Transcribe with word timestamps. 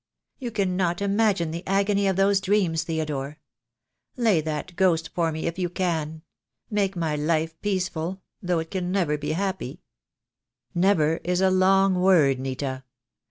You 0.39 0.49
cannot 0.49 0.99
imagine 0.99 1.51
the 1.51 1.61
agony 1.67 2.07
of 2.07 2.15
those 2.15 2.41
dreams, 2.41 2.81
Theodore. 2.85 3.37
Lay 4.17 4.41
that 4.41 4.75
ghost 4.75 5.11
for 5.13 5.31
me, 5.31 5.45
if 5.45 5.59
you 5.59 5.69
can. 5.69 6.23
Make 6.71 6.95
my 6.95 7.15
life 7.15 7.61
peace 7.61 7.87
ful, 7.87 8.23
though 8.41 8.57
it 8.57 8.71
can 8.71 8.91
never 8.91 9.15
be 9.15 9.33
happy." 9.33 9.83
"Never 10.73 11.17
is 11.23 11.39
a 11.39 11.51
long 11.51 11.93
word, 12.01 12.39
Nita. 12.39 12.83